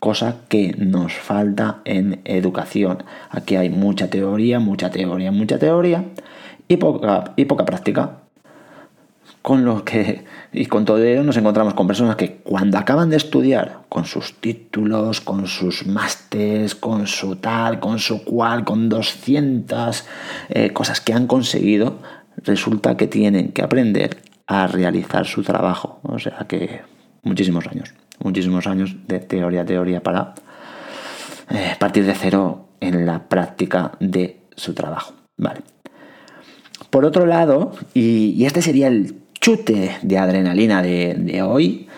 Cosa 0.00 0.36
que 0.48 0.74
nos 0.78 1.12
falta 1.12 1.82
en 1.84 2.22
educación. 2.24 3.04
Aquí 3.28 3.56
hay 3.56 3.68
mucha 3.68 4.08
teoría, 4.08 4.58
mucha 4.58 4.90
teoría, 4.90 5.30
mucha 5.30 5.58
teoría 5.58 6.06
y 6.68 6.78
poca, 6.78 7.34
y 7.36 7.44
poca 7.44 7.66
práctica. 7.66 8.16
Con 9.42 9.66
lo 9.66 9.84
que, 9.84 10.24
y 10.52 10.64
con 10.66 10.86
todo 10.86 11.04
ello 11.04 11.22
nos 11.22 11.36
encontramos 11.36 11.74
con 11.74 11.86
personas 11.86 12.16
que 12.16 12.36
cuando 12.36 12.78
acaban 12.78 13.10
de 13.10 13.18
estudiar, 13.18 13.80
con 13.90 14.06
sus 14.06 14.40
títulos, 14.40 15.20
con 15.20 15.46
sus 15.46 15.86
másteres, 15.86 16.74
con 16.74 17.06
su 17.06 17.36
tal, 17.36 17.78
con 17.78 17.98
su 17.98 18.24
cual, 18.24 18.64
con 18.64 18.88
200 18.88 20.04
eh, 20.48 20.70
cosas 20.72 21.02
que 21.02 21.12
han 21.12 21.26
conseguido, 21.26 21.98
resulta 22.38 22.96
que 22.96 23.06
tienen 23.06 23.52
que 23.52 23.62
aprender 23.62 24.16
a 24.46 24.66
realizar 24.66 25.26
su 25.26 25.42
trabajo. 25.42 26.00
O 26.04 26.18
sea 26.18 26.46
que 26.48 26.80
muchísimos 27.22 27.66
años 27.66 27.92
muchísimos 28.22 28.66
años 28.66 28.96
de 29.06 29.18
teoría, 29.20 29.64
teoría 29.64 30.02
para 30.02 30.34
eh, 31.50 31.74
partir 31.78 32.06
de 32.06 32.14
cero 32.14 32.68
en 32.80 33.06
la 33.06 33.28
práctica 33.28 33.92
de 34.00 34.40
su 34.56 34.74
trabajo. 34.74 35.14
Vale. 35.36 35.60
Por 36.90 37.04
otro 37.04 37.26
lado, 37.26 37.72
y, 37.94 38.44
este 38.44 38.62
sería 38.62 38.88
el 38.88 39.14
chute 39.40 39.96
de 40.02 40.18
adrenalina 40.18 40.82
de, 40.82 41.42
hoy, 41.42 41.88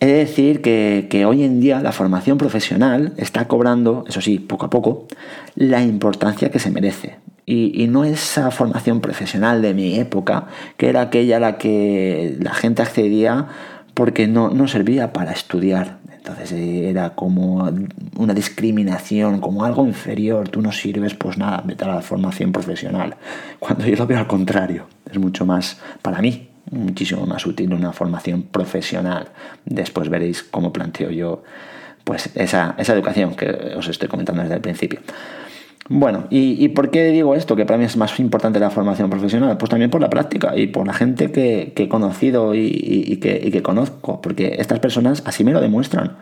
he 0.00 0.06
de 0.06 0.14
decir 0.14 0.62
que, 0.62 1.24
hoy 1.26 1.44
en 1.44 1.60
día 1.60 1.80
la 1.80 1.92
formación 1.92 2.38
profesional 2.38 3.12
está 3.16 3.46
cobrando, 3.46 4.04
eso 4.08 4.20
sí, 4.20 4.38
poco 4.38 4.66
a 4.66 4.70
poco, 4.70 5.06
la 5.54 5.82
importancia 5.82 6.50
que 6.50 6.58
se 6.58 6.70
merece. 6.70 7.16
Y, 7.44 7.82
y, 7.82 7.88
no 7.88 8.04
esa 8.04 8.50
formación 8.50 9.00
profesional 9.00 9.62
de 9.62 9.74
mi 9.74 9.98
época, 9.98 10.46
que 10.76 10.88
era 10.88 11.02
aquella 11.02 11.36
a 11.36 11.40
la 11.40 11.58
que 11.58 12.36
la 12.40 12.54
gente 12.54 12.82
accedía 12.82 13.48
porque 13.94 14.26
no, 14.26 14.50
no 14.50 14.68
servía 14.68 15.12
para 15.12 15.32
estudiar. 15.32 15.98
Entonces 16.14 16.52
eh, 16.52 16.88
era 16.88 17.10
como 17.10 17.68
una 18.16 18.34
discriminación, 18.34 19.40
como 19.40 19.64
algo 19.64 19.86
inferior. 19.86 20.48
Tú 20.48 20.62
no 20.62 20.72
sirves, 20.72 21.14
pues 21.14 21.36
nada, 21.38 21.62
vete 21.64 21.84
a 21.84 21.88
la 21.88 22.02
formación 22.02 22.52
profesional. 22.52 23.16
Cuando 23.58 23.86
yo 23.86 23.96
lo 23.96 24.06
veo 24.06 24.18
al 24.18 24.26
contrario, 24.26 24.86
es 25.10 25.18
mucho 25.18 25.44
más, 25.44 25.80
para 26.00 26.20
mí, 26.20 26.48
muchísimo 26.70 27.26
más 27.26 27.44
útil 27.44 27.74
una 27.74 27.92
formación 27.92 28.42
profesional. 28.42 29.28
Después 29.64 30.08
veréis 30.08 30.42
cómo 30.42 30.72
planteo 30.72 31.10
yo 31.10 31.42
pues 32.04 32.30
esa, 32.34 32.74
esa 32.78 32.94
educación 32.94 33.34
que 33.34 33.48
os 33.76 33.88
estoy 33.88 34.08
comentando 34.08 34.42
desde 34.42 34.56
el 34.56 34.60
principio. 34.60 35.00
Bueno, 35.88 36.26
¿y, 36.30 36.68
por 36.68 36.90
qué 36.90 37.06
digo 37.10 37.34
esto? 37.34 37.56
Que 37.56 37.66
para 37.66 37.76
mí 37.76 37.84
es 37.84 37.96
más 37.96 38.18
importante 38.20 38.60
la 38.60 38.70
formación 38.70 39.10
profesional. 39.10 39.56
Pues 39.58 39.68
también 39.68 39.90
por 39.90 40.00
la 40.00 40.08
práctica 40.08 40.56
y 40.56 40.68
por 40.68 40.86
la 40.86 40.94
gente 40.94 41.32
que, 41.32 41.72
he 41.76 41.88
conocido 41.88 42.54
y, 42.54 43.18
que, 43.20 43.62
conozco, 43.62 44.22
porque 44.22 44.56
estas 44.58 44.78
personas 44.78 45.22
así 45.26 45.44
me 45.44 45.52
lo 45.52 45.60
demuestran. 45.60 46.18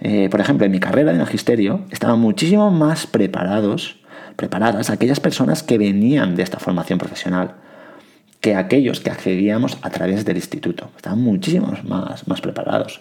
Eh, 0.00 0.28
por 0.30 0.40
ejemplo, 0.40 0.66
en 0.66 0.72
mi 0.72 0.80
carrera 0.80 1.12
de 1.12 1.18
magisterio 1.18 1.80
estaban 1.90 2.20
muchísimo 2.20 2.70
más 2.70 3.06
preparados, 3.06 3.96
preparadas 4.36 4.90
aquellas 4.90 5.20
personas 5.20 5.62
que 5.62 5.78
venían 5.78 6.36
de 6.36 6.42
esta 6.42 6.58
formación 6.58 6.98
profesional 6.98 7.54
que 8.44 8.54
aquellos 8.56 9.00
que 9.00 9.08
accedíamos 9.08 9.78
a 9.80 9.88
través 9.88 10.26
del 10.26 10.36
instituto. 10.36 10.90
Estaban 10.96 11.22
muchísimos 11.22 11.82
más, 11.82 12.28
más 12.28 12.42
preparados. 12.42 13.00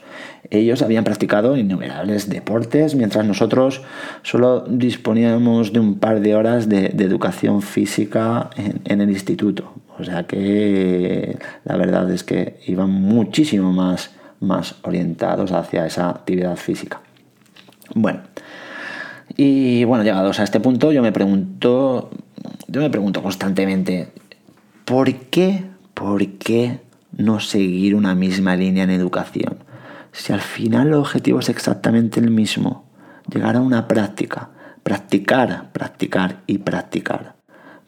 Ellos 0.50 0.82
habían 0.82 1.04
practicado 1.04 1.58
innumerables 1.58 2.30
deportes, 2.30 2.96
mientras 2.96 3.26
nosotros 3.26 3.82
solo 4.22 4.62
disponíamos 4.62 5.74
de 5.74 5.82
un 5.82 6.00
par 6.00 6.22
de 6.22 6.34
horas 6.34 6.70
de, 6.70 6.86
educación 6.98 7.62
física 7.62 8.52
en, 8.56 9.02
el 9.02 9.10
instituto. 9.10 9.74
O 10.00 10.06
sea 10.06 10.24
que 10.24 11.38
la 11.66 11.76
verdad 11.76 12.10
es 12.10 12.24
que 12.24 12.62
iban 12.66 12.92
muchísimo 12.92 13.74
más, 13.74 14.12
más 14.40 14.76
orientados 14.84 15.52
hacia 15.52 15.86
esa 15.86 16.10
actividad 16.10 16.56
física. 16.56 17.02
Bueno, 17.96 18.22
y 19.36 19.84
bueno, 19.84 20.06
llegados 20.06 20.40
a 20.40 20.44
este 20.44 20.62
punto, 20.62 20.94
yo 20.94 21.02
me 21.02 21.12
pregunto, 21.12 22.12
yo 22.70 22.80
me 22.80 22.90
pregunto 22.90 23.22
constantemente, 23.22 24.08
¿Por 24.86 25.14
qué? 25.14 25.66
¿Por 25.94 26.28
qué 26.38 26.82
no 27.12 27.40
seguir 27.40 27.96
una 27.96 28.16
misma 28.16 28.56
línea 28.56 28.84
en 28.84 28.90
educación? 28.90 29.64
Si 30.12 30.34
al 30.34 30.42
final 30.42 30.88
el 30.88 30.94
objetivo 30.96 31.40
es 31.40 31.50
exactamente 31.50 32.20
el 32.20 32.30
mismo, 32.30 32.86
llegar 33.32 33.56
a 33.56 33.62
una 33.62 33.88
práctica, 33.88 34.50
practicar, 34.84 35.72
practicar 35.72 36.42
y 36.48 36.58
practicar. 36.58 37.36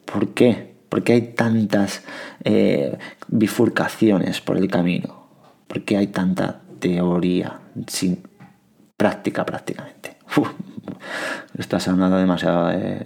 ¿Por 0.06 0.34
qué? 0.34 0.76
¿Por 0.88 1.04
qué 1.04 1.14
hay 1.14 1.22
tantas 1.34 2.04
eh, 2.44 2.98
bifurcaciones 3.28 4.40
por 4.40 4.58
el 4.58 4.70
camino? 4.70 5.28
¿Por 5.68 5.84
qué 5.84 5.98
hay 5.98 6.08
tanta 6.08 6.62
teoría 6.80 7.60
sin 7.88 8.24
práctica 8.96 9.46
prácticamente? 9.46 10.18
Esto 11.58 11.76
ha 11.76 11.80
sonado 11.80 12.18
demasiado, 12.18 12.72
eh, 12.72 13.06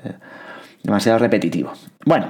demasiado 0.84 1.17
repetitivo. 1.17 1.74
Bueno, 2.05 2.27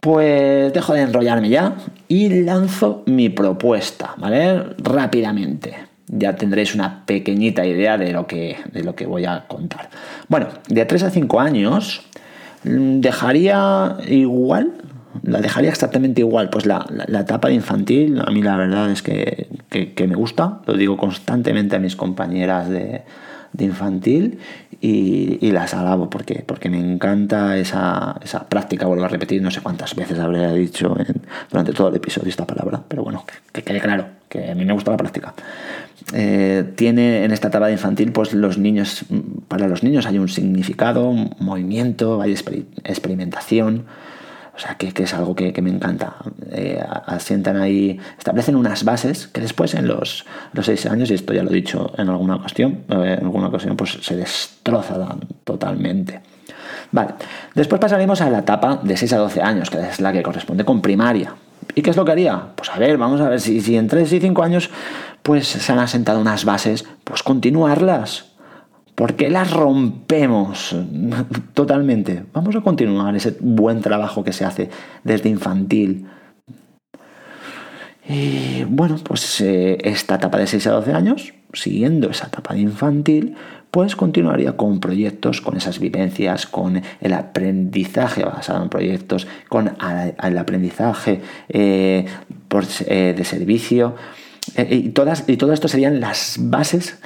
pues 0.00 0.72
dejo 0.72 0.94
de 0.94 1.02
enrollarme 1.02 1.48
ya 1.48 1.74
y 2.08 2.28
lanzo 2.42 3.02
mi 3.06 3.28
propuesta, 3.28 4.14
¿vale? 4.18 4.62
Rápidamente. 4.78 5.76
Ya 6.06 6.36
tendréis 6.36 6.74
una 6.74 7.04
pequeñita 7.04 7.66
idea 7.66 7.98
de 7.98 8.12
lo 8.12 8.26
que, 8.26 8.56
de 8.72 8.82
lo 8.82 8.94
que 8.94 9.06
voy 9.06 9.26
a 9.26 9.44
contar. 9.46 9.90
Bueno, 10.28 10.46
de 10.68 10.84
3 10.84 11.02
a 11.02 11.10
5 11.10 11.40
años 11.40 12.02
mm, 12.64 13.00
dejaría 13.00 13.96
igual, 14.08 14.72
la 15.22 15.40
dejaría 15.40 15.70
exactamente 15.70 16.22
igual, 16.22 16.48
pues 16.48 16.64
la, 16.64 16.86
etapa 17.08 17.48
de 17.48 17.54
infantil, 17.54 18.22
a 18.24 18.30
mí 18.30 18.42
la 18.42 18.56
verdad 18.56 18.90
es 18.90 19.02
que 19.02 19.48
me 20.08 20.14
gusta, 20.14 20.60
lo 20.66 20.74
digo 20.74 20.96
constantemente 20.96 21.76
a 21.76 21.78
mis 21.78 21.96
compañeras 21.96 22.70
de, 22.70 23.02
de 23.52 23.64
infantil 23.64 24.38
y, 24.80 25.50
las 25.50 25.74
alabo 25.74 26.08
porque, 26.08 26.44
porque 26.46 26.68
me 26.68 26.78
encanta 26.78 27.56
esa, 27.56 28.18
práctica, 28.48 28.86
vuelvo 28.86 29.04
a 29.04 29.08
repetir, 29.08 29.42
no 29.42 29.50
sé 29.50 29.60
cuántas 29.60 29.94
veces 29.94 30.18
habría 30.18 30.52
dicho 30.52 30.96
durante 31.50 31.72
todo 31.72 31.88
el 31.88 31.96
episodio 31.96 32.28
esta 32.28 32.46
palabra, 32.46 32.82
pero 32.86 33.02
bueno, 33.02 33.24
que, 33.52 33.62
quede 33.62 33.80
claro, 33.80 34.06
que 34.28 34.50
a 34.50 34.54
mí 34.54 34.64
me 34.64 34.72
gusta 34.72 34.90
la 34.90 34.96
práctica. 34.96 35.34
Eh, 36.14 36.64
tiene 36.76 37.24
en 37.24 37.32
esta 37.32 37.48
etapa 37.48 37.66
de 37.66 37.72
infantil, 37.72 38.12
pues 38.12 38.32
los 38.32 38.58
niños, 38.58 39.04
para 39.48 39.66
los 39.68 39.82
niños 39.82 40.06
hay 40.06 40.18
un 40.18 40.28
significado, 40.28 41.08
un 41.08 41.34
movimiento, 41.40 42.22
hay 42.22 42.32
experimentación, 42.32 43.86
o 44.58 44.60
sea, 44.60 44.74
que, 44.74 44.92
es 45.04 45.14
algo 45.14 45.36
que, 45.36 45.54
me 45.62 45.70
encanta. 45.70 46.16
Eh, 46.50 46.82
asientan 47.06 47.58
ahí, 47.58 47.96
establecen 48.18 48.56
unas 48.56 48.82
bases 48.82 49.28
que 49.28 49.40
después 49.40 49.72
en 49.74 49.86
los, 49.86 50.26
los 50.52 50.66
seis 50.66 50.84
años, 50.86 51.12
y 51.12 51.14
esto 51.14 51.32
ya 51.32 51.44
lo 51.44 51.50
he 51.50 51.54
dicho 51.54 51.92
en 51.96 52.08
alguna 52.08 52.34
ocasión, 52.34 52.80
en 52.88 53.24
alguna 53.24 53.46
ocasión 53.46 53.76
pues 53.76 53.98
se 54.02 54.16
destroza 54.16 54.96
totalmente. 55.44 56.20
Vale, 56.90 57.14
después 57.54 57.80
pasaremos 57.80 58.20
a 58.20 58.30
la 58.30 58.40
etapa 58.40 58.80
de 58.82 58.96
6 58.96 59.12
a 59.12 59.18
12 59.18 59.42
años, 59.42 59.70
que 59.70 59.78
es 59.78 60.00
la 60.00 60.12
que 60.12 60.24
corresponde 60.24 60.64
con 60.64 60.82
primaria. 60.82 61.34
¿Y 61.76 61.82
qué 61.82 61.90
es 61.90 61.96
lo 61.96 62.04
que 62.04 62.10
haría? 62.10 62.48
Pues 62.56 62.68
a 62.70 62.78
ver, 62.78 62.98
vamos 62.98 63.20
a 63.20 63.28
ver 63.28 63.40
si, 63.40 63.60
si 63.60 63.76
en 63.76 63.86
3 63.86 64.12
y 64.12 64.20
5 64.20 64.42
años 64.42 64.70
pues 65.22 65.46
se 65.46 65.72
han 65.72 65.78
asentado 65.78 66.18
unas 66.18 66.44
bases, 66.44 66.84
pues 67.04 67.22
continuarlas. 67.22 68.27
¿Por 68.98 69.14
qué 69.14 69.30
las 69.30 69.52
rompemos 69.52 70.74
totalmente? 71.54 72.24
Vamos 72.32 72.56
a 72.56 72.62
continuar 72.62 73.14
ese 73.14 73.36
buen 73.38 73.80
trabajo 73.80 74.24
que 74.24 74.32
se 74.32 74.44
hace 74.44 74.70
desde 75.04 75.28
infantil. 75.28 76.08
Y 78.08 78.64
bueno, 78.64 78.96
pues 79.04 79.40
eh, 79.40 79.78
esta 79.84 80.16
etapa 80.16 80.38
de 80.38 80.48
6 80.48 80.66
a 80.66 80.72
12 80.72 80.92
años, 80.94 81.32
siguiendo 81.52 82.10
esa 82.10 82.26
etapa 82.26 82.54
de 82.54 82.60
infantil, 82.62 83.36
pues 83.70 83.94
continuaría 83.94 84.56
con 84.56 84.80
proyectos, 84.80 85.42
con 85.42 85.56
esas 85.56 85.78
vivencias, 85.78 86.48
con 86.48 86.82
el 87.00 87.12
aprendizaje 87.12 88.24
basado 88.24 88.64
en 88.64 88.68
proyectos, 88.68 89.28
con 89.48 89.76
el 90.24 90.38
aprendizaje 90.38 91.20
eh, 91.48 92.04
eh, 92.88 93.14
de 93.16 93.24
servicio. 93.24 93.94
y, 94.56 94.88
todas, 94.88 95.22
y 95.28 95.36
todo 95.36 95.52
esto 95.52 95.68
serían 95.68 96.00
las 96.00 96.38
bases 96.40 96.98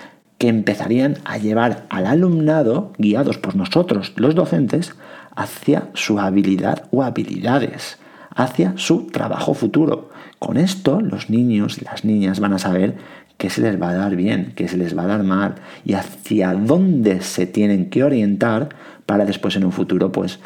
que 0.42 0.48
empezarían 0.48 1.18
a 1.24 1.38
llevar 1.38 1.84
al 1.88 2.04
alumnado, 2.04 2.92
guiados 2.98 3.38
por 3.38 3.54
nosotros 3.54 4.12
los 4.16 4.34
docentes, 4.34 4.96
hacia 5.36 5.90
su 5.94 6.18
habilidad 6.18 6.86
o 6.90 7.04
habilidades, 7.04 8.00
hacia 8.34 8.72
su 8.74 9.06
trabajo 9.06 9.54
futuro. 9.54 10.10
Con 10.40 10.56
esto 10.56 11.00
los 11.00 11.30
niños 11.30 11.78
y 11.80 11.84
las 11.84 12.04
niñas 12.04 12.40
van 12.40 12.54
a 12.54 12.58
saber 12.58 12.96
qué 13.38 13.50
se 13.50 13.60
les 13.60 13.80
va 13.80 13.90
a 13.90 13.94
dar 13.94 14.16
bien, 14.16 14.52
qué 14.56 14.66
se 14.66 14.76
les 14.76 14.98
va 14.98 15.04
a 15.04 15.06
dar 15.06 15.22
mal 15.22 15.54
y 15.84 15.92
hacia 15.92 16.54
dónde 16.54 17.20
se 17.20 17.46
tienen 17.46 17.88
que 17.88 18.02
orientar 18.02 18.70
para 19.06 19.24
después 19.24 19.54
en 19.54 19.64
un 19.64 19.70
futuro 19.70 20.10
pues 20.10 20.40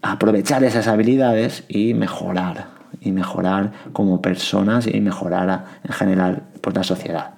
aprovechar 0.00 0.64
esas 0.64 0.88
habilidades 0.88 1.64
y 1.68 1.92
mejorar 1.92 2.68
y 2.98 3.12
mejorar 3.12 3.72
como 3.92 4.22
personas 4.22 4.86
y 4.86 5.02
mejorar 5.02 5.66
en 5.84 5.92
general 5.92 6.44
pues, 6.62 6.74
la 6.74 6.82
sociedad. 6.82 7.34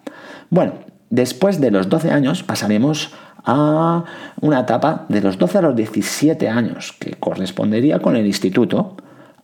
Bueno, 0.50 0.86
Después 1.10 1.60
de 1.60 1.70
los 1.70 1.88
12 1.88 2.10
años 2.10 2.42
pasaremos 2.42 3.12
a 3.44 4.04
una 4.40 4.60
etapa 4.60 5.06
de 5.08 5.20
los 5.20 5.38
12 5.38 5.58
a 5.58 5.62
los 5.62 5.76
17 5.76 6.48
años, 6.48 6.94
que 6.98 7.12
correspondería 7.12 8.00
con 8.00 8.16
el 8.16 8.26
instituto. 8.26 8.96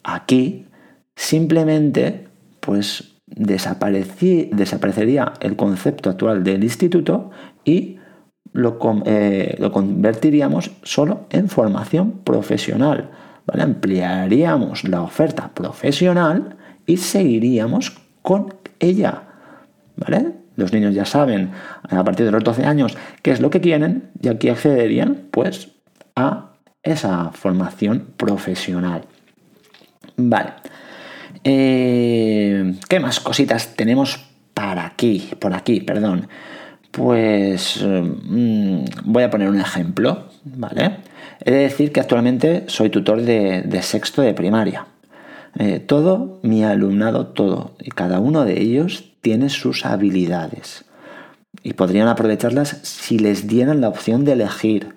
Aquí 0.03 0.67
simplemente 1.15 2.27
pues 2.61 3.13
desaparecería 3.27 5.33
el 5.41 5.57
concepto 5.57 6.11
actual 6.11 6.43
del 6.43 6.65
instituto 6.65 7.31
y 7.65 7.99
lo, 8.53 8.79
eh, 9.07 9.57
lo 9.59 9.73
convertiríamos 9.73 10.73
solo 10.83 11.27
en 11.31 11.49
formación 11.49 12.21
profesional. 12.25 13.11
¿vale? 13.47 13.63
Ampliaríamos 13.63 14.85
la 14.85 15.03
oferta 15.03 15.53
profesional 15.55 16.57
y 16.87 16.97
seguiríamos 16.97 17.97
con 18.21 18.55
ella. 18.81 19.23
¿Vale? 19.97 20.42
Los 20.57 20.73
niños 20.73 20.95
ya 20.95 21.05
saben 21.05 21.51
a 21.89 22.05
partir 22.05 22.27
de 22.27 22.33
los 22.33 22.45
12 22.45 22.65
años 22.65 22.97
qué 23.23 23.31
es 23.31 23.41
lo 23.41 23.51
que 23.51 23.61
quieren 23.61 24.11
y 24.21 24.29
aquí 24.29 24.49
accederían 24.49 25.29
pues 25.31 25.69
a 26.17 26.53
esa 26.83 27.31
formación 27.33 28.09
profesional. 28.17 29.03
Vale. 30.17 30.53
Eh, 31.45 32.75
¿Qué 32.89 33.01
más 33.01 33.21
cositas 33.21 33.75
tenemos 33.77 34.21
para 34.55 34.87
aquí? 34.87 35.31
Por 35.39 35.55
aquí, 35.55 35.81
perdón. 35.81 36.29
Pues 36.91 37.83
mm, 37.83 38.85
voy 39.05 39.23
a 39.23 39.31
poner 39.31 39.49
un 39.49 39.61
ejemplo, 39.61 40.29
¿vale? 40.45 40.99
He 41.45 41.51
de 41.51 41.59
decir 41.59 41.91
que 41.91 42.01
actualmente 42.01 42.65
soy 42.69 42.91
tutor 42.91 43.23
de, 43.23 43.83
sexto 43.83 44.23
de 44.23 44.35
primaria. 44.35 44.87
Eh, 45.59 45.81
todo 45.81 46.39
mi 46.43 46.65
alumnado, 46.65 47.29
todo, 47.29 47.75
y 47.81 47.91
cada 47.91 48.21
uno 48.21 48.45
de 48.45 48.61
ellos 48.61 49.12
tiene 49.23 49.49
sus 49.49 49.87
habilidades 49.87 50.85
y 51.63 51.73
podrían 51.73 52.09
aprovecharlas 52.09 52.77
si 52.83 53.19
les 53.19 53.47
dieran 53.47 53.81
la 53.81 53.89
opción 53.89 54.25
de 54.25 54.33
elegir. 54.33 54.95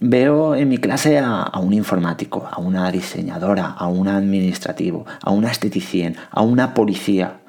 Veo 0.00 0.54
en 0.54 0.68
mi 0.68 0.76
clase 0.78 1.18
a, 1.18 1.50
un 1.58 1.72
informático, 1.72 2.46
a 2.50 2.60
una 2.60 2.90
diseñadora, 2.92 3.66
a 3.66 3.86
un 3.88 4.08
administrativo, 4.08 5.06
a 5.22 5.30
una 5.30 5.50
esteticien, 5.50 6.16
a 6.30 6.42
una 6.42 6.74
policía. 6.74 7.40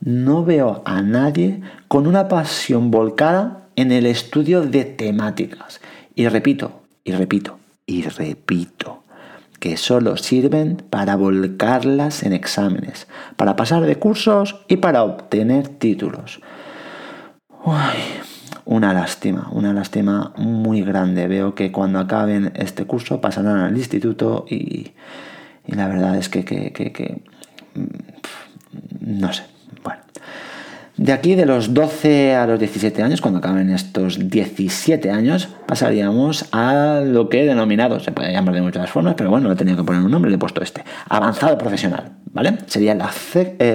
No 0.00 0.44
veo 0.44 0.82
a 0.86 1.02
nadie 1.02 1.60
con 1.86 2.06
una 2.06 2.26
pasión 2.28 2.90
volcada 2.90 3.68
en 3.76 3.92
el 3.92 4.06
estudio 4.06 4.62
de 4.62 4.84
temáticas. 4.84 5.80
Y 6.14 6.26
repito, 6.28 6.82
y 7.04 7.12
repito, 7.12 7.58
y 7.86 8.02
repito 8.02 9.03
que 9.64 9.78
solo 9.78 10.18
sirven 10.18 10.76
para 10.90 11.16
volcarlas 11.16 12.22
en 12.22 12.34
exámenes, 12.34 13.06
para 13.36 13.56
pasar 13.56 13.80
de 13.80 13.96
cursos 13.96 14.56
y 14.68 14.76
para 14.76 15.02
obtener 15.02 15.68
títulos. 15.68 16.42
una 18.66 18.92
lástima, 18.92 19.48
una 19.52 19.72
lástima 19.72 20.34
muy 20.36 20.82
grande. 20.82 21.28
Veo 21.28 21.54
que 21.54 21.72
cuando 21.72 21.98
acaben 21.98 22.52
este 22.56 22.84
curso 22.84 23.22
pasarán 23.22 23.56
al 23.56 23.74
instituto 23.74 24.44
y, 24.50 24.92
la 25.64 25.88
verdad 25.88 26.14
es 26.18 26.28
que, 26.28 26.44
que 26.44 27.22
mm, 27.74 29.18
no 29.18 29.32
sé, 29.32 29.44
de 31.04 31.12
aquí, 31.12 31.34
de 31.34 31.44
los 31.44 31.74
12 31.74 32.34
a 32.34 32.46
los 32.46 32.58
17 32.58 33.02
años, 33.02 33.20
cuando 33.20 33.36
acaben 33.40 33.68
estos 33.68 34.30
17 34.30 35.10
años, 35.10 35.50
pasaríamos 35.66 36.46
a 36.50 37.02
lo 37.04 37.28
que 37.28 37.42
he 37.42 37.46
denominado, 37.46 38.00
se 38.00 38.10
puede 38.10 38.32
llamar 38.32 38.54
de 38.54 38.62
muchas 38.62 38.88
formas, 38.88 39.14
pero 39.14 39.28
bueno, 39.28 39.48
le 39.48 39.52
he 39.52 39.56
tenido 39.58 39.76
que 39.76 39.84
poner 39.84 40.00
un 40.00 40.10
nombre, 40.10 40.30
le 40.30 40.36
he 40.36 40.38
puesto 40.38 40.62
este, 40.62 40.82
avanzado 41.10 41.58
profesional, 41.58 42.12
¿vale? 42.32 42.56
Sería 42.68 42.92
el, 42.92 43.02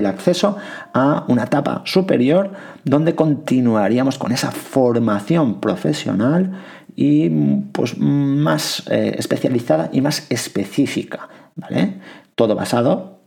acceso 0.07 0.57
a 0.91 1.25
una 1.27 1.43
etapa 1.43 1.83
superior 1.85 2.51
donde 2.83 3.13
continuaríamos 3.13 4.17
con 4.17 4.31
esa 4.31 4.49
formación 4.49 5.59
profesional 5.59 6.53
y 6.95 7.29
pues 7.73 7.95
más 7.99 8.87
eh, 8.89 9.13
especializada 9.19 9.91
y 9.93 10.01
más 10.01 10.25
específica, 10.31 11.29
¿vale? 11.55 11.99
Todo 12.33 12.55
basado, 12.55 13.19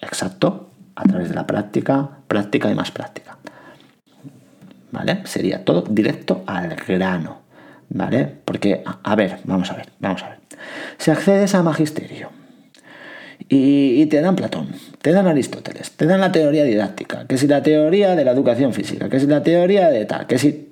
exacto, 0.00 0.69
a 1.00 1.02
través 1.04 1.28
de 1.28 1.34
la 1.34 1.46
práctica, 1.46 2.08
práctica 2.28 2.70
y 2.70 2.74
más 2.74 2.90
práctica. 2.90 3.38
¿Vale? 4.92 5.20
Sería 5.24 5.64
todo 5.64 5.82
directo 5.88 6.42
al 6.46 6.74
grano. 6.76 7.40
¿Vale? 7.88 8.26
Porque, 8.44 8.82
a 8.84 9.14
ver, 9.16 9.38
vamos 9.44 9.70
a 9.70 9.74
ver, 9.74 9.88
vamos 9.98 10.22
a 10.22 10.28
ver. 10.30 10.38
Si 10.98 11.10
accedes 11.10 11.54
a 11.54 11.62
magisterio 11.62 12.30
y, 13.48 14.06
te 14.06 14.20
dan 14.20 14.36
Platón, 14.36 14.68
te 15.00 15.12
dan 15.12 15.26
Aristóteles, 15.26 15.92
te 15.92 16.06
dan 16.06 16.20
la 16.20 16.30
teoría 16.30 16.64
didáctica, 16.64 17.26
que 17.26 17.38
si 17.38 17.48
la 17.48 17.62
teoría 17.62 18.14
de 18.14 18.24
la 18.24 18.32
educación 18.32 18.72
física, 18.74 19.08
que 19.08 19.18
si 19.18 19.26
la 19.26 19.42
teoría 19.42 19.90
de 19.90 20.04
tal, 20.04 20.26
que 20.26 20.38
si 20.38 20.69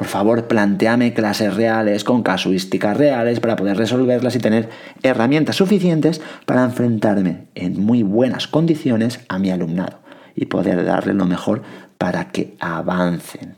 por 0.00 0.08
favor, 0.08 0.48
planteame 0.48 1.12
clases 1.12 1.54
reales 1.54 2.04
con 2.04 2.22
casuísticas 2.22 2.96
reales 2.96 3.38
para 3.38 3.54
poder 3.54 3.76
resolverlas 3.76 4.34
y 4.34 4.38
tener 4.38 4.70
herramientas 5.02 5.56
suficientes 5.56 6.22
para 6.46 6.64
enfrentarme 6.64 7.48
en 7.54 7.78
muy 7.78 8.02
buenas 8.02 8.48
condiciones 8.48 9.20
a 9.28 9.38
mi 9.38 9.50
alumnado 9.50 10.00
y 10.34 10.46
poder 10.46 10.86
darle 10.86 11.12
lo 11.12 11.26
mejor 11.26 11.60
para 11.98 12.30
que 12.30 12.56
avancen. 12.60 13.56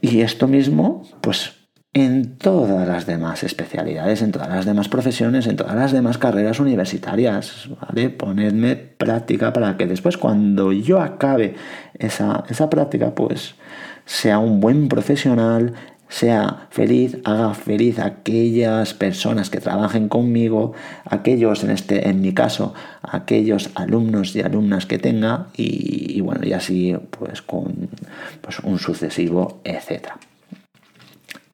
Y 0.00 0.22
esto 0.22 0.48
mismo, 0.48 1.06
pues 1.20 1.52
en 1.92 2.36
todas 2.36 2.88
las 2.88 3.06
demás 3.06 3.44
especialidades, 3.44 4.20
en 4.20 4.32
todas 4.32 4.48
las 4.48 4.64
demás 4.64 4.88
profesiones, 4.88 5.46
en 5.46 5.54
todas 5.54 5.76
las 5.76 5.92
demás 5.92 6.18
carreras 6.18 6.58
universitarias, 6.58 7.68
¿vale? 7.80 8.10
Ponedme 8.10 8.74
práctica 8.74 9.52
para 9.52 9.76
que 9.76 9.86
después 9.86 10.16
cuando 10.16 10.72
yo 10.72 11.00
acabe 11.00 11.54
esa, 11.96 12.42
esa 12.48 12.68
práctica, 12.68 13.14
pues 13.14 13.54
sea 14.04 14.38
un 14.38 14.60
buen 14.60 14.88
profesional, 14.88 15.74
sea 16.08 16.68
feliz, 16.70 17.18
haga 17.24 17.54
feliz 17.54 17.98
aquellas 17.98 18.94
personas 18.94 19.50
que 19.50 19.60
trabajen 19.60 20.08
conmigo, 20.08 20.72
aquellos, 21.04 21.64
en, 21.64 21.70
este, 21.70 22.08
en 22.08 22.20
mi 22.20 22.32
caso, 22.32 22.74
aquellos 23.02 23.70
alumnos 23.74 24.36
y 24.36 24.40
alumnas 24.40 24.86
que 24.86 24.98
tenga 24.98 25.48
y, 25.56 26.20
bueno, 26.20 26.46
y 26.46 26.52
así 26.52 26.96
pues 27.10 27.42
con 27.42 27.88
pues, 28.40 28.60
un 28.60 28.78
sucesivo, 28.78 29.60
etcétera. 29.64 30.18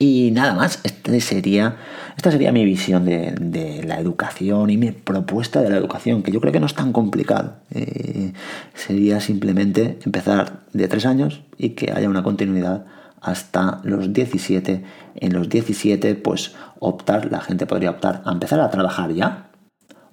Y 0.02 0.30
nada 0.30 0.54
más, 0.54 0.80
este 0.82 1.20
sería, 1.20 1.76
esta 2.16 2.30
sería 2.30 2.52
mi 2.52 2.64
visión 2.64 3.04
de, 3.04 3.84
la 3.86 4.00
educación 4.00 4.70
y 4.70 4.78
mi 4.78 4.92
propuesta 4.92 5.60
de 5.60 5.68
la 5.68 5.76
educación, 5.76 6.22
que 6.22 6.32
yo 6.32 6.40
creo 6.40 6.54
que 6.54 6.58
no 6.58 6.64
es 6.64 6.74
tan 6.74 6.94
complicado. 6.94 7.56
Eh, 7.70 8.32
sería 8.72 9.20
simplemente 9.20 9.98
empezar 10.06 10.60
de 10.72 10.88
tres 10.88 11.04
años 11.04 11.42
y 11.58 11.70
que 11.70 11.92
haya 11.92 12.08
una 12.08 12.22
continuidad 12.22 12.86
hasta 13.20 13.82
los 13.84 14.14
17. 14.14 14.82
En 15.16 15.34
los 15.34 15.50
17, 15.50 16.14
pues 16.14 16.54
optar, 16.78 17.30
la 17.30 17.42
gente 17.42 17.66
podría 17.66 17.90
optar 17.90 18.22
a 18.24 18.32
empezar 18.32 18.60
a 18.60 18.70
trabajar 18.70 19.12
ya 19.12 19.50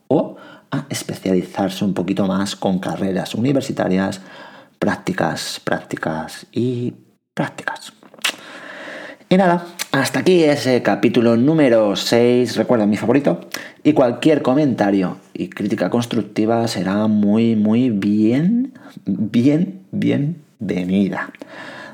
o 0.10 0.36
a 0.70 0.86
especializarse 0.90 1.86
un 1.86 1.94
poquito 1.94 2.28
más 2.28 2.58
con 2.58 2.80
carreras 2.80 3.36
universitarias, 3.36 4.20
prácticas, 4.80 5.62
prácticas 5.64 6.46
y 6.52 6.94
prácticas. 7.34 7.94
Y 9.30 9.36
nada, 9.36 9.66
hasta 9.92 10.20
aquí 10.20 10.46
ese 10.46 10.82
capítulo 10.82 11.36
número 11.36 11.98
6, 11.98 12.56
recuerda 12.56 12.86
mi 12.86 12.96
favorito, 12.96 13.42
y 13.84 13.92
cualquier 13.92 14.42
comentario 14.42 15.18
y 15.34 15.50
crítica 15.50 15.90
constructiva 15.90 16.66
será 16.70 17.08
muy, 17.08 17.58
muy 17.58 17.90
bien, 17.90 18.72
bien, 19.06 19.82
bienvenida. 19.92 21.30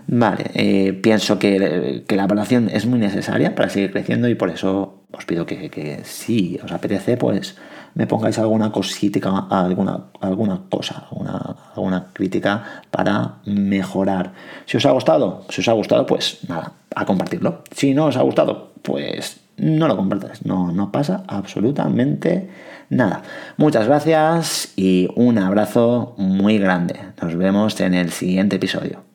Vale, 0.05 0.51
eh, 0.53 0.93
pienso 0.93 1.39
que, 1.39 2.03
la 2.07 2.23
evaluación 2.25 2.69
es 2.69 2.85
muy 2.85 2.99
necesaria 2.99 3.55
para 3.55 3.69
seguir 3.69 3.91
creciendo 3.91 4.29
y 4.29 4.35
por 4.35 4.51
eso 4.51 5.01
os 5.11 5.25
pido 5.25 5.47
que, 5.47 5.71
que 5.71 6.01
si 6.03 6.59
os 6.63 6.71
apetece, 6.71 7.17
pues 7.17 7.57
me 7.95 8.07
pongáis 8.07 8.39
alguna 8.39 8.71
cosita, 8.71 9.47
alguna, 9.49 9.99
alguna 10.19 10.61
cosa, 10.69 11.05
alguna, 11.09 11.55
alguna 11.75 12.07
crítica 12.13 12.81
para 12.89 13.35
mejorar. 13.45 14.33
Si 14.65 14.77
os 14.77 14.85
ha 14.85 14.91
gustado, 14.91 15.45
si 15.49 15.61
os 15.61 15.67
ha 15.67 15.73
gustado, 15.73 16.05
pues 16.05 16.39
nada, 16.47 16.73
a 16.95 17.05
compartirlo. 17.05 17.63
Si 17.71 17.93
no 17.93 18.05
os 18.05 18.17
ha 18.17 18.21
gustado, 18.21 18.71
pues 18.81 19.41
no 19.57 19.87
lo 19.87 19.95
compartáis. 19.95 20.45
No, 20.45 20.71
no 20.71 20.91
pasa 20.91 21.23
absolutamente 21.27 22.49
nada. 22.89 23.21
Muchas 23.57 23.87
gracias 23.87 24.73
y 24.75 25.09
un 25.15 25.37
abrazo 25.37 26.15
muy 26.17 26.57
grande. 26.57 26.99
Nos 27.21 27.35
vemos 27.35 27.79
en 27.81 27.93
el 27.93 28.11
siguiente 28.11 28.55
episodio. 28.55 29.12